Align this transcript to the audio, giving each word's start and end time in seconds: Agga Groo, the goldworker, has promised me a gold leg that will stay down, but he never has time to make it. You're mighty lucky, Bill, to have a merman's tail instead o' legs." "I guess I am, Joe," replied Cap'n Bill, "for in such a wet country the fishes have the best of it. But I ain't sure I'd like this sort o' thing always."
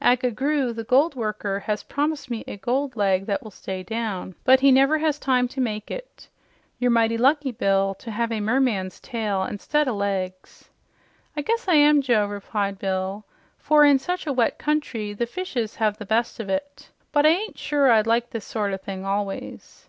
Agga 0.00 0.32
Groo, 0.32 0.72
the 0.72 0.84
goldworker, 0.84 1.62
has 1.62 1.82
promised 1.82 2.30
me 2.30 2.44
a 2.46 2.56
gold 2.56 2.94
leg 2.94 3.26
that 3.26 3.42
will 3.42 3.50
stay 3.50 3.82
down, 3.82 4.36
but 4.44 4.60
he 4.60 4.70
never 4.70 4.98
has 4.98 5.18
time 5.18 5.48
to 5.48 5.60
make 5.60 5.90
it. 5.90 6.28
You're 6.78 6.92
mighty 6.92 7.18
lucky, 7.18 7.50
Bill, 7.50 7.92
to 7.94 8.12
have 8.12 8.30
a 8.30 8.38
merman's 8.40 9.00
tail 9.00 9.42
instead 9.42 9.88
o' 9.88 9.96
legs." 9.96 10.68
"I 11.36 11.42
guess 11.42 11.66
I 11.66 11.74
am, 11.74 12.00
Joe," 12.00 12.26
replied 12.26 12.74
Cap'n 12.74 12.74
Bill, 12.76 13.24
"for 13.58 13.84
in 13.84 13.98
such 13.98 14.24
a 14.24 14.32
wet 14.32 14.56
country 14.56 15.14
the 15.14 15.26
fishes 15.26 15.74
have 15.74 15.98
the 15.98 16.06
best 16.06 16.38
of 16.38 16.48
it. 16.48 16.90
But 17.10 17.26
I 17.26 17.30
ain't 17.30 17.58
sure 17.58 17.90
I'd 17.90 18.06
like 18.06 18.30
this 18.30 18.46
sort 18.46 18.72
o' 18.72 18.76
thing 18.76 19.04
always." 19.04 19.88